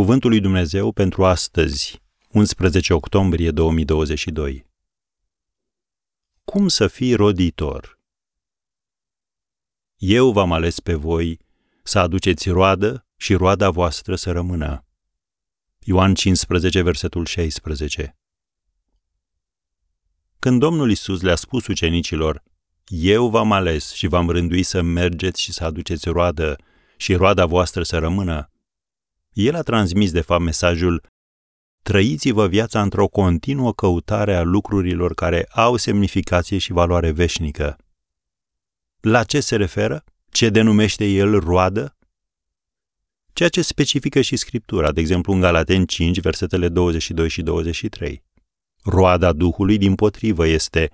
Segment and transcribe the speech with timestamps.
[0.00, 4.66] Cuvântul lui Dumnezeu pentru astăzi, 11 octombrie 2022.
[6.44, 7.98] Cum să fii roditor?
[9.96, 11.38] Eu v-am ales pe voi
[11.82, 14.84] să aduceți roadă și roada voastră să rămână.
[15.78, 18.16] Ioan 15, versetul 16.
[20.38, 22.42] Când Domnul Isus le-a spus ucenicilor,
[22.86, 26.56] Eu v-am ales și v-am rânduit să mergeți și să aduceți roadă
[26.96, 28.50] și roada voastră să rămână,
[29.32, 31.02] el a transmis de fapt mesajul
[31.82, 37.76] Trăiți-vă viața într-o continuă căutare a lucrurilor care au semnificație și valoare veșnică.
[39.00, 40.04] La ce se referă?
[40.30, 41.96] Ce denumește el roadă?
[43.32, 48.24] Ceea ce specifică și Scriptura, de exemplu în Galaten 5, versetele 22 și 23.
[48.82, 50.90] Roada Duhului, din potrivă, este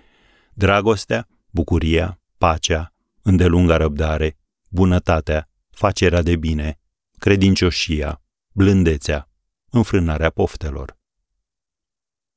[0.55, 4.37] dragostea, bucuria, pacea, îndelunga răbdare,
[4.69, 6.79] bunătatea, facerea de bine,
[7.19, 8.21] credincioșia,
[8.57, 9.31] blândețea,
[9.71, 10.97] înfrânarea poftelor.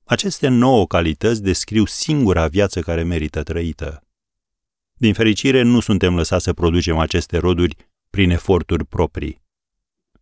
[0.04, 4.04] Aceste nouă calități descriu singura viață care merită trăită.
[4.94, 7.76] Din fericire, nu suntem lăsați să producem aceste roduri
[8.10, 9.42] prin eforturi proprii.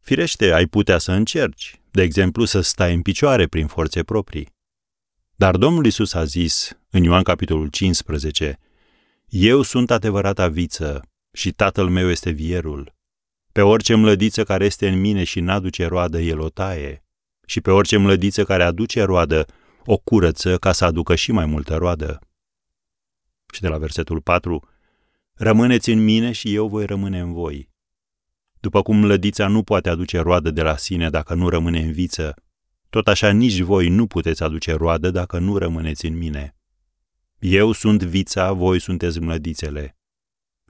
[0.02, 4.56] Firește, ai putea să încerci, de exemplu să stai în picioare prin forțe proprii.
[5.36, 8.60] Dar Domnul Isus a zis, în Ioan capitolul 15,
[9.28, 12.97] Eu sunt adevărata viță și tatăl meu este vierul.
[13.58, 17.04] Pe orice mlădiță care este în mine și n-aduce roadă, el o taie.
[17.46, 19.46] Și pe orice mlădiță care aduce roadă,
[19.86, 22.20] o curăță ca să aducă și mai multă roadă.
[23.54, 24.70] Și de la versetul 4,
[25.34, 27.70] Rămâneți în mine și eu voi rămâne în voi.
[28.60, 32.34] După cum mlădița nu poate aduce roadă de la sine dacă nu rămâne în viță,
[32.90, 36.56] tot așa nici voi nu puteți aduce roadă dacă nu rămâneți în mine.
[37.40, 39.98] Eu sunt vița, voi sunteți mlădițele.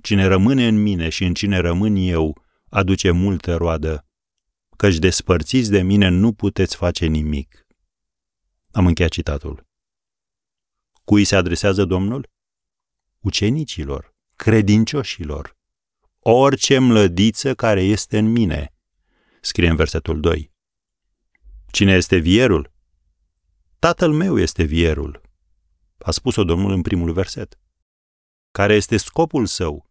[0.01, 4.05] Cine rămâne în mine și în cine rămân eu, aduce multă roadă,
[4.77, 7.67] căci despărțiți de mine nu puteți face nimic.
[8.71, 9.65] Am încheiat citatul.
[11.03, 12.29] Cui se adresează Domnul?
[13.19, 15.57] Ucenicilor, credincioșilor,
[16.19, 18.73] orice mlădiță care este în mine,
[19.41, 20.51] scrie în versetul 2.
[21.71, 22.73] Cine este vierul?
[23.79, 25.21] Tatăl meu este vierul,
[25.97, 27.59] a spus-o Domnul în primul verset.
[28.51, 29.86] Care este scopul său?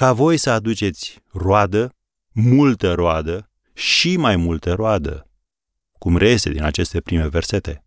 [0.00, 1.96] Ca voi să aduceți roadă,
[2.32, 5.30] multă roadă și mai multă roadă,
[5.98, 7.84] cum reiese din aceste prime versete.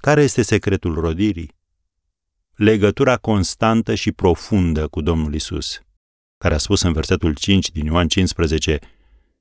[0.00, 1.54] Care este secretul rodirii?
[2.54, 5.80] Legătura constantă și profundă cu Domnul Isus,
[6.38, 8.78] care a spus în versetul 5 din Ioan 15,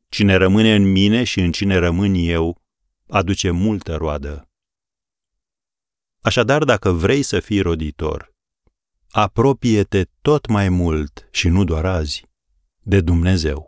[0.09, 2.61] Cine rămâne în mine și în cine rămân eu,
[3.07, 4.49] aduce multă roadă.
[6.21, 8.28] Așadar, dacă vrei să fii roditor,
[9.11, 12.23] apropie-te tot mai mult și nu doar azi
[12.81, 13.67] de Dumnezeu.